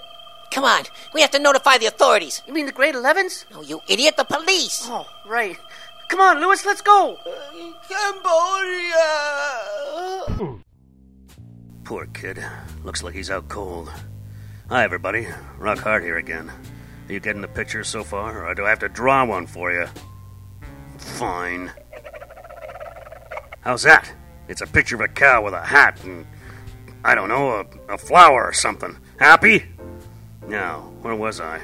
Come 0.50 0.64
on, 0.64 0.84
we 1.12 1.20
have 1.20 1.30
to 1.32 1.38
notify 1.38 1.76
the 1.76 1.86
authorities. 1.86 2.42
You 2.46 2.54
mean 2.54 2.64
the 2.66 2.72
grade 2.72 2.94
11s? 2.94 3.44
No, 3.52 3.60
you 3.60 3.82
idiot, 3.86 4.16
the 4.16 4.24
police. 4.24 4.86
Oh, 4.88 5.06
right. 5.26 5.58
Come 6.08 6.20
on, 6.20 6.40
Louis, 6.40 6.64
let's 6.64 6.80
go. 6.80 7.18
Cambodia! 7.86 9.04
Poor 11.84 12.06
kid. 12.06 12.42
Looks 12.82 13.02
like 13.02 13.14
he's 13.14 13.30
out 13.30 13.48
cold. 13.48 13.92
Hi, 14.70 14.84
everybody. 14.84 15.28
Rock 15.58 15.78
Hard 15.78 16.02
here 16.02 16.16
again. 16.16 16.50
Are 16.50 17.12
you 17.12 17.20
getting 17.20 17.42
the 17.42 17.48
picture 17.48 17.84
so 17.84 18.02
far, 18.02 18.46
or 18.46 18.54
do 18.54 18.64
I 18.64 18.70
have 18.70 18.78
to 18.80 18.88
draw 18.88 19.24
one 19.26 19.46
for 19.46 19.70
you? 19.72 19.86
Fine. 20.96 21.70
How's 23.60 23.82
that? 23.82 24.10
It's 24.48 24.62
a 24.62 24.66
picture 24.66 24.94
of 24.94 25.02
a 25.02 25.08
cow 25.08 25.42
with 25.44 25.52
a 25.52 25.60
hat 25.60 26.02
and, 26.04 26.26
I 27.04 27.14
don't 27.14 27.28
know, 27.28 27.50
a, 27.88 27.94
a 27.94 27.98
flower 27.98 28.44
or 28.44 28.52
something. 28.52 28.96
Happy? 29.18 29.64
Now, 30.46 30.92
where 31.02 31.14
was 31.14 31.40
I? 31.40 31.60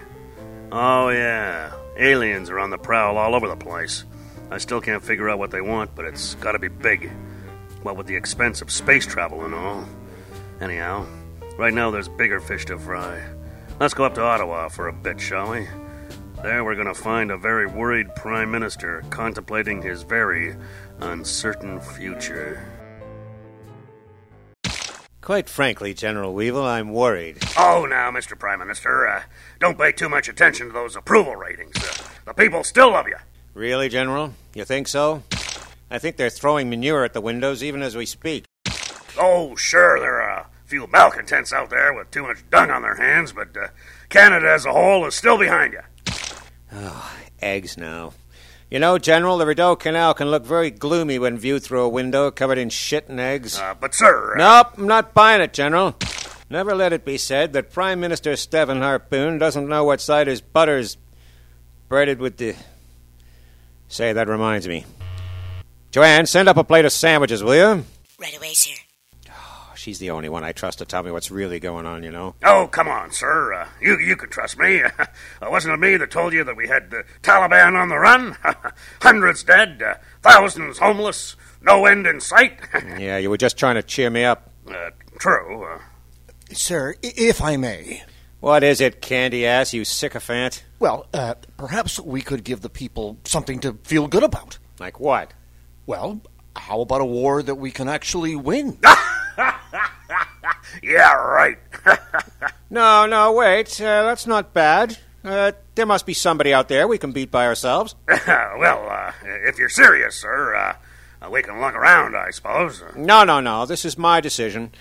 Oh, 0.70 1.08
yeah. 1.08 1.72
Aliens 1.96 2.50
are 2.50 2.58
on 2.58 2.70
the 2.70 2.78
prowl 2.78 3.16
all 3.16 3.34
over 3.34 3.48
the 3.48 3.56
place. 3.56 4.04
I 4.50 4.58
still 4.58 4.80
can't 4.80 5.02
figure 5.02 5.30
out 5.30 5.38
what 5.38 5.50
they 5.50 5.60
want, 5.60 5.94
but 5.94 6.04
it's 6.04 6.34
gotta 6.36 6.58
be 6.58 6.68
big. 6.68 7.10
What 7.82 7.96
with 7.96 8.06
the 8.06 8.16
expense 8.16 8.62
of 8.62 8.70
space 8.70 9.06
travel 9.06 9.44
and 9.44 9.54
all. 9.54 9.86
Anyhow, 10.60 11.06
right 11.58 11.74
now 11.74 11.90
there's 11.90 12.08
bigger 12.08 12.40
fish 12.40 12.64
to 12.66 12.78
fry. 12.78 13.22
Let's 13.80 13.94
go 13.94 14.04
up 14.04 14.14
to 14.14 14.22
Ottawa 14.22 14.68
for 14.68 14.88
a 14.88 14.92
bit, 14.92 15.20
shall 15.20 15.50
we? 15.50 15.66
There 16.42 16.62
we're 16.62 16.74
gonna 16.74 16.94
find 16.94 17.30
a 17.30 17.38
very 17.38 17.66
worried 17.66 18.14
Prime 18.14 18.50
Minister 18.50 19.02
contemplating 19.10 19.80
his 19.80 20.02
very 20.02 20.54
uncertain 21.00 21.80
future. 21.80 22.73
Quite 25.24 25.48
frankly, 25.48 25.94
General 25.94 26.34
Weevil, 26.34 26.62
I'm 26.62 26.92
worried. 26.92 27.38
Oh, 27.56 27.86
now, 27.88 28.10
Mr. 28.10 28.38
Prime 28.38 28.58
Minister, 28.58 29.08
uh, 29.08 29.22
don't 29.58 29.78
pay 29.78 29.90
too 29.90 30.10
much 30.10 30.28
attention 30.28 30.66
to 30.66 30.72
those 30.74 30.96
approval 30.96 31.34
ratings. 31.34 31.74
Uh, 31.78 32.08
the 32.26 32.34
people 32.34 32.62
still 32.62 32.90
love 32.90 33.08
you. 33.08 33.16
Really, 33.54 33.88
General? 33.88 34.34
You 34.52 34.66
think 34.66 34.86
so? 34.86 35.22
I 35.90 35.98
think 35.98 36.18
they're 36.18 36.28
throwing 36.28 36.68
manure 36.68 37.04
at 37.04 37.14
the 37.14 37.22
windows 37.22 37.62
even 37.62 37.80
as 37.80 37.96
we 37.96 38.04
speak. 38.04 38.44
Oh, 39.18 39.56
sure, 39.56 39.98
there 39.98 40.20
are 40.20 40.40
a 40.40 40.46
few 40.66 40.86
malcontents 40.88 41.54
out 41.54 41.70
there 41.70 41.94
with 41.94 42.10
too 42.10 42.24
much 42.24 42.44
dung 42.50 42.70
on 42.70 42.82
their 42.82 42.96
hands, 42.96 43.32
but 43.32 43.56
uh, 43.56 43.68
Canada 44.10 44.50
as 44.50 44.66
a 44.66 44.72
whole 44.72 45.06
is 45.06 45.14
still 45.14 45.38
behind 45.38 45.72
you. 45.72 46.14
Oh, 46.70 47.16
eggs 47.40 47.78
now. 47.78 48.12
You 48.74 48.80
know, 48.80 48.98
General, 48.98 49.38
the 49.38 49.46
Rideau 49.46 49.76
Canal 49.76 50.14
can 50.14 50.32
look 50.32 50.44
very 50.44 50.72
gloomy 50.72 51.16
when 51.16 51.38
viewed 51.38 51.62
through 51.62 51.82
a 51.82 51.88
window 51.88 52.32
covered 52.32 52.58
in 52.58 52.70
shit 52.70 53.08
and 53.08 53.20
eggs. 53.20 53.56
Uh, 53.56 53.72
but, 53.80 53.94
sir. 53.94 54.34
uh, 54.34 54.36
Nope, 54.36 54.72
I'm 54.76 54.88
not 54.88 55.14
buying 55.14 55.40
it, 55.40 55.52
General. 55.52 55.94
Never 56.50 56.74
let 56.74 56.92
it 56.92 57.04
be 57.04 57.16
said 57.16 57.52
that 57.52 57.70
Prime 57.70 58.00
Minister 58.00 58.34
Stephen 58.34 58.80
Harpoon 58.80 59.38
doesn't 59.38 59.68
know 59.68 59.84
what 59.84 60.00
side 60.00 60.26
his 60.26 60.40
butter's 60.40 60.96
breaded 61.88 62.18
with 62.18 62.36
the. 62.38 62.56
Say, 63.86 64.12
that 64.12 64.26
reminds 64.26 64.66
me. 64.66 64.84
Joanne, 65.92 66.26
send 66.26 66.48
up 66.48 66.56
a 66.56 66.64
plate 66.64 66.84
of 66.84 66.90
sandwiches, 66.90 67.44
will 67.44 67.54
you? 67.54 67.84
Right 68.18 68.36
away, 68.36 68.54
sir. 68.54 68.74
She's 69.84 69.98
the 69.98 70.12
only 70.12 70.30
one 70.30 70.42
I 70.44 70.52
trust 70.52 70.78
to 70.78 70.86
tell 70.86 71.02
me 71.02 71.10
what's 71.10 71.30
really 71.30 71.60
going 71.60 71.84
on, 71.84 72.02
you 72.02 72.10
know. 72.10 72.34
Oh, 72.42 72.68
come 72.72 72.88
on, 72.88 73.10
sir. 73.12 73.52
Uh, 73.52 73.68
you 73.82 73.98
you 73.98 74.16
can 74.16 74.30
trust 74.30 74.58
me. 74.58 74.80
uh, 74.82 74.90
wasn't 75.42 75.74
it 75.74 75.76
me 75.76 75.98
that 75.98 76.10
told 76.10 76.32
you 76.32 76.42
that 76.42 76.56
we 76.56 76.66
had 76.68 76.90
the 76.90 77.04
Taliban 77.22 77.78
on 77.78 77.90
the 77.90 77.98
run? 77.98 78.34
Hundreds 79.02 79.44
dead, 79.44 79.82
uh, 79.82 79.96
thousands 80.22 80.78
homeless, 80.78 81.36
no 81.60 81.84
end 81.84 82.06
in 82.06 82.18
sight. 82.22 82.58
Yeah, 82.98 83.18
you 83.18 83.28
were 83.28 83.36
just 83.36 83.58
trying 83.58 83.74
to 83.74 83.82
cheer 83.82 84.08
me 84.08 84.24
up. 84.24 84.50
uh, 84.70 84.88
true. 85.18 85.64
Uh, 85.64 85.78
Sir, 86.50 86.94
i- 87.04 87.12
if 87.14 87.42
I 87.42 87.58
may. 87.58 88.04
What 88.40 88.64
is 88.64 88.80
it, 88.80 89.02
candy 89.02 89.44
ass, 89.44 89.74
you 89.74 89.84
sycophant? 89.84 90.64
Well, 90.78 91.06
uh, 91.12 91.34
perhaps 91.58 92.00
we 92.00 92.22
could 92.22 92.42
give 92.42 92.62
the 92.62 92.70
people 92.70 93.18
something 93.24 93.60
to 93.60 93.74
feel 93.84 94.06
good 94.08 94.22
about. 94.22 94.56
Like 94.78 94.98
what? 94.98 95.32
Well, 95.84 96.22
how 96.56 96.80
about 96.80 97.02
a 97.02 97.04
war 97.04 97.42
that 97.42 97.56
we 97.56 97.70
can 97.70 97.86
actually 97.88 98.34
win? 98.34 98.78
Yeah, 100.82 101.12
right. 101.12 101.58
No, 102.74 103.06
no, 103.06 103.30
wait. 103.30 103.80
Uh, 103.80 104.02
that's 104.02 104.26
not 104.26 104.52
bad. 104.52 104.98
Uh, 105.24 105.52
there 105.76 105.86
must 105.86 106.06
be 106.06 106.12
somebody 106.12 106.52
out 106.52 106.66
there 106.66 106.88
we 106.88 106.98
can 106.98 107.12
beat 107.12 107.30
by 107.30 107.46
ourselves. 107.46 107.94
well, 108.26 108.88
uh, 108.90 109.12
if 109.22 109.58
you're 109.58 109.68
serious, 109.68 110.16
sir, 110.16 110.56
uh, 110.56 110.76
uh, 111.24 111.30
we 111.30 111.40
can 111.40 111.60
look 111.60 111.74
around, 111.74 112.16
I 112.16 112.30
suppose. 112.30 112.82
No, 112.96 113.22
no, 113.22 113.38
no. 113.38 113.64
This 113.64 113.84
is 113.84 113.96
my 113.96 114.20
decision. 114.20 114.72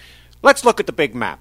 Let's 0.42 0.66
look 0.66 0.80
at 0.80 0.88
the 0.88 0.92
big 0.92 1.14
map. 1.14 1.40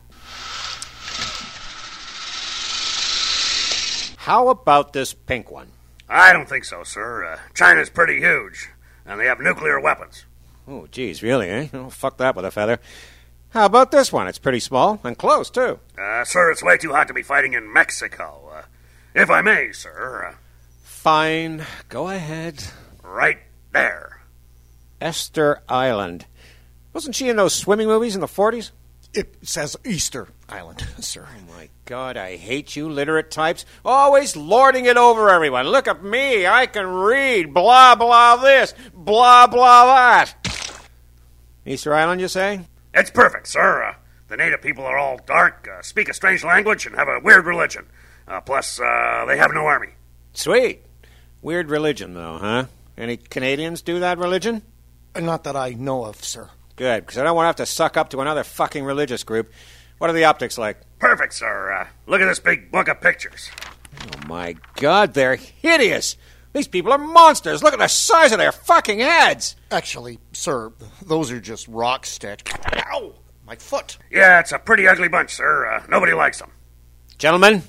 How 4.19 4.49
about 4.49 4.93
this 4.93 5.15
pink 5.15 5.51
one? 5.51 5.69
I 6.07 6.35
don't 6.35 6.49
think 6.49 6.67
so, 6.67 6.85
sir. 6.85 7.25
Uh, 7.25 7.39
China's 7.55 7.89
pretty 7.89 8.19
huge, 8.19 8.69
and 9.07 9.19
they 9.19 9.25
have 9.25 9.41
nuclear 9.41 9.81
weapons. 9.81 10.27
Oh, 10.69 10.87
geez, 10.91 11.23
really, 11.23 11.49
eh? 11.49 11.69
Oh, 11.73 11.89
fuck 11.89 12.19
that 12.19 12.37
with 12.37 12.45
a 12.45 12.51
feather. 12.51 12.79
How 13.53 13.67
about 13.67 13.91
this 13.91 14.13
one? 14.13 14.29
It's 14.29 14.39
pretty 14.39 14.61
small 14.61 14.99
and 15.05 15.17
close, 15.17 15.51
too. 15.51 15.79
Uh, 15.99 16.25
sir, 16.25 16.51
it's 16.51 16.63
way 16.63 16.79
too 16.79 16.93
hot 16.93 17.09
to 17.09 17.15
be 17.15 17.23
fighting 17.23 17.53
in 17.53 17.71
Mexico. 17.71 18.51
Uh, 18.53 18.63
if 19.15 19.29
I 19.31 19.43
may, 19.43 19.73
sir, 19.73 20.33
uh, 20.33 20.37
Fine. 20.83 21.67
Go 21.89 22.09
ahead. 22.09 22.65
right 23.03 23.39
there. 23.73 24.21
Esther 25.01 25.61
Island. 25.69 26.27
Wasn't 26.93 27.15
she 27.17 27.29
in 27.29 27.37
those 27.37 27.55
swimming 27.55 27.89
movies 27.89 28.15
in 28.15 28.21
the 28.21 28.27
40s? 28.27 28.71
It 29.13 29.35
says 29.43 29.77
Easter 29.85 30.29
Island, 30.49 30.87
sir. 31.01 31.27
Oh 31.29 31.53
my 31.55 31.69
God, 31.85 32.17
I 32.17 32.37
hate 32.37 32.77
you 32.77 32.89
literate 32.89 33.31
types. 33.31 33.67
Always 33.85 34.37
lording 34.37 34.87
it 34.87 34.97
over 34.97 35.29
everyone. 35.29 35.67
Look 35.67 35.89
at 35.89 36.03
me, 36.03 36.47
I 36.47 36.67
can 36.67 36.87
read. 36.87 37.53
Blah, 37.53 37.97
blah, 37.97 38.37
this. 38.37 38.73
Blah, 38.95 39.49
blah, 39.49 39.87
that. 39.87 40.35
Easter 41.67 41.93
Island, 41.95 42.21
you 42.21 42.29
say? 42.29 42.61
It's 42.95 43.11
perfect, 43.11 43.49
sir. 43.49 43.83
Uh, 43.83 43.95
the 44.29 44.37
native 44.37 44.63
people 44.63 44.85
are 44.85 44.99
all 44.99 45.19
dark, 45.27 45.69
uh, 45.71 45.83
speak 45.83 46.09
a 46.09 46.15
strange 46.15 46.45
language, 46.45 46.87
and 46.87 46.97
have 46.97 47.09
a 47.09 47.21
weird 47.21 47.45
religion. 47.47 47.87
Uh, 48.27 48.41
plus, 48.41 48.81
uh, 48.81 49.25
they 49.27 49.37
have 49.37 49.53
no 49.53 49.67
army. 49.67 49.91
Sweet. 50.33 50.83
Weird 51.43 51.71
religion, 51.71 52.15
though, 52.15 52.39
huh? 52.39 52.67
Any 52.97 53.17
Canadians 53.17 53.83
do 53.83 54.01
that 54.01 54.19
religion? 54.19 54.63
Not 55.19 55.45
that 55.45 55.57
I 55.57 55.71
know 55.71 56.05
of, 56.05 56.25
sir. 56.25 56.49
Good, 56.77 57.05
because 57.05 57.19
I 57.19 57.25
don't 57.25 57.37
want 57.37 57.45
to 57.45 57.49
have 57.49 57.57
to 57.57 57.67
suck 57.67 57.97
up 57.97 58.11
to 58.11 58.21
another 58.21 58.45
fucking 58.45 58.85
religious 58.85 59.25
group. 59.25 59.53
What 59.99 60.09
are 60.09 60.15
the 60.15 60.25
optics 60.25 60.57
like? 60.57 60.79
Perfect, 60.99 61.35
sir. 61.35 61.73
Uh, 61.73 61.87
look 62.07 62.21
at 62.21 62.27
this 62.27 62.39
big 62.39 62.71
book 62.71 62.89
of 62.89 63.01
pictures. 63.01 63.51
Oh 64.01 64.27
my 64.27 64.57
god, 64.77 65.15
they're 65.15 65.37
hideous! 65.37 66.17
These 66.55 66.69
people 66.69 66.93
are 66.93 66.99
monsters! 66.99 67.63
Look 67.63 67.73
at 67.73 67.79
the 67.79 67.89
size 67.89 68.33
of 68.33 68.39
their 68.39 68.53
fucking 68.53 69.01
heads! 69.01 69.57
Actually, 69.71 70.19
sir, 70.33 70.73
those 71.05 71.31
are 71.31 71.41
just 71.41 71.69
rock 71.69 72.07
sticks. 72.07 72.53
Ow! 72.75 73.15
My 73.47 73.57
foot. 73.57 73.99
Yeah, 74.11 74.41
it's 74.41 74.53
a 74.53 74.59
pretty 74.59 74.87
ugly 74.87 75.09
bunch, 75.09 75.35
sir. 75.35 75.67
Uh, 75.67 75.83
nobody 75.89 76.13
likes 76.13 76.39
them. 76.39 76.53
Gentlemen, 77.19 77.63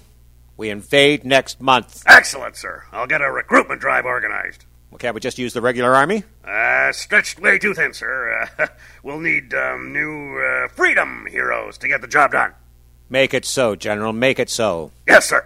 we 0.57 0.69
invade 0.69 1.25
next 1.25 1.59
month. 1.61 2.03
Excellent, 2.05 2.55
sir. 2.55 2.83
I'll 2.91 3.07
get 3.07 3.21
a 3.21 3.31
recruitment 3.31 3.81
drive 3.81 4.05
organized. 4.05 4.65
Well, 4.91 4.99
can't 4.99 5.15
we 5.15 5.21
just 5.21 5.39
use 5.39 5.53
the 5.53 5.61
regular 5.61 5.95
army? 5.95 6.23
Uh, 6.45 6.91
stretched 6.91 7.39
way 7.39 7.57
too 7.57 7.73
thin, 7.73 7.93
sir. 7.93 8.47
Uh, 8.59 8.67
we'll 9.03 9.19
need 9.19 9.53
um, 9.53 9.91
new 9.91 10.37
uh, 10.37 10.67
freedom 10.67 11.25
heroes 11.29 11.79
to 11.79 11.87
get 11.87 12.01
the 12.01 12.07
job 12.07 12.31
done. 12.31 12.53
Make 13.09 13.33
it 13.33 13.45
so, 13.45 13.75
General. 13.75 14.13
Make 14.13 14.37
it 14.39 14.49
so. 14.49 14.91
Yes, 15.07 15.27
sir. 15.27 15.45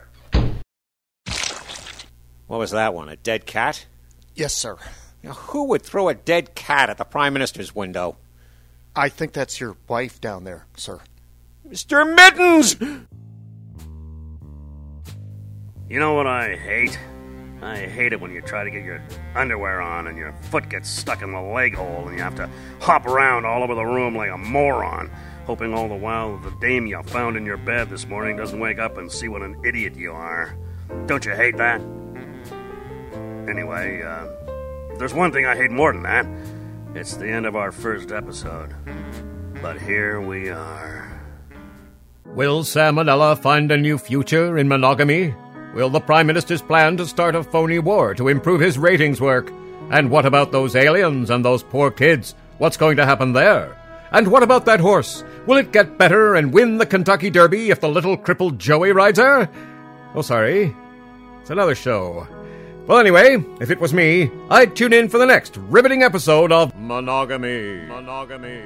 What 2.48 2.60
was 2.60 2.72
that 2.72 2.94
one? 2.94 3.10
A 3.10 3.16
dead 3.16 3.46
cat? 3.46 3.86
Yes, 4.36 4.54
sir. 4.54 4.78
Now, 5.24 5.34
who 5.34 5.66
would 5.66 5.82
throw 5.82 6.10
a 6.10 6.14
dead 6.14 6.56
cat 6.56 6.90
at 6.90 6.98
the 6.98 7.04
Prime 7.04 7.34
Minister's 7.34 7.76
window? 7.76 8.18
I 8.96 9.10
think 9.10 9.34
that's 9.34 9.60
your 9.60 9.78
wife 9.88 10.22
down 10.22 10.44
there, 10.44 10.66
sir. 10.76 11.00
Mr. 11.68 12.16
Mittens! 12.16 12.76
You 15.90 16.00
know 16.00 16.14
what 16.14 16.28
I 16.28 16.56
hate? 16.56 17.00
I 17.62 17.78
hate 17.78 18.14
it 18.14 18.22
when 18.22 18.32
you 18.32 18.42
try 18.42 18.64
to 18.64 18.70
get 18.70 18.84
your 18.84 19.02
underwear 19.36 19.82
on 19.82 20.08
and 20.08 20.18
your 20.18 20.34
foot 20.52 20.70
gets 20.70 20.90
stuck 20.90 21.22
in 21.22 21.32
the 21.32 21.42
leg 21.42 21.76
hole 21.76 22.08
and 22.08 22.16
you 22.16 22.24
have 22.24 22.36
to 22.36 22.50
hop 22.80 23.06
around 23.06 23.46
all 23.46 23.64
over 23.64 23.74
the 23.74 23.86
room 23.86 24.16
like 24.16 24.30
a 24.30 24.38
moron, 24.38 25.10
hoping 25.46 25.74
all 25.74 25.88
the 25.88 25.96
while 25.96 26.38
that 26.38 26.50
the 26.50 26.60
dame 26.60 26.86
you 26.86 27.02
found 27.04 27.36
in 27.36 27.46
your 27.46 27.58
bed 27.58 27.90
this 27.90 28.06
morning 28.08 28.36
doesn't 28.38 28.60
wake 28.60 28.80
up 28.80 28.98
and 28.98 29.12
see 29.12 29.28
what 29.28 29.42
an 29.42 29.60
idiot 29.66 29.96
you 29.96 30.12
are. 30.12 30.56
Don't 31.08 31.26
you 31.26 31.34
hate 31.34 31.58
that? 31.58 31.82
Anyway, 33.50 34.04
uh, 34.04 34.28
there's 34.98 35.14
one 35.14 35.32
thing 35.32 35.46
I 35.46 35.56
hate 35.56 35.72
more 35.72 35.94
than 35.94 36.04
that. 36.04 36.26
It's 36.96 37.16
the 37.16 37.28
end 37.28 37.46
of 37.46 37.56
our 37.56 37.72
first 37.72 38.12
episode. 38.12 38.74
But 39.62 39.80
here 39.80 40.22
we 40.22 40.50
are. 40.50 41.22
Will 42.26 42.64
and 42.64 43.36
find 43.36 43.72
a 43.72 43.78
new 43.78 43.98
future 43.98 44.58
in 44.58 44.68
monogamy? 44.68 45.34
Will 45.74 45.90
the 45.90 46.00
Prime 46.00 46.28
Minister's 46.28 46.62
plan 46.62 46.98
to 46.98 47.06
start 47.06 47.36
a 47.36 47.44
phony 47.44 47.80
war 47.80 48.14
to 48.16 48.28
improve 48.28 48.62
his 48.62 48.78
ratings 48.78 49.22
work? 49.22 49.52
And 49.90 50.10
what 50.10 50.26
about 50.26 50.52
those 50.52 50.76
aliens 50.76 51.30
and 51.30 51.44
those 51.44 51.64
poor 51.64 51.92
kids? 51.92 52.36
What's 52.58 52.78
going 52.78 52.98
to 52.98 53.06
happen 53.06 53.34
there? 53.34 53.78
And 54.12 54.28
what 54.30 54.44
about 54.44 54.66
that 54.66 54.80
horse? 54.80 55.24
Will 55.46 55.58
it 55.58 55.72
get 55.72 55.98
better 55.98 56.36
and 56.36 56.54
win 56.54 56.78
the 56.78 56.86
Kentucky 56.86 57.30
Derby 57.30 57.70
if 57.70 57.80
the 57.82 57.90
little 57.90 58.18
crippled 58.18 58.60
Joey 58.60 58.92
rides 58.92 59.20
her? 59.20 59.50
Oh, 60.16 60.22
sorry. 60.22 60.76
It's 61.42 61.50
another 61.50 61.76
show. 61.76 62.28
Well, 62.88 63.00
anyway, 63.00 63.44
if 63.60 63.70
it 63.70 63.82
was 63.82 63.94
me, 63.94 64.32
I'd 64.50 64.74
tune 64.74 64.94
in 64.94 65.10
for 65.10 65.18
the 65.18 65.26
next 65.26 65.58
riveting 65.58 66.04
episode 66.04 66.54
of 66.54 66.74
Monogamy. 66.74 67.86
Monogamy. 67.86 68.62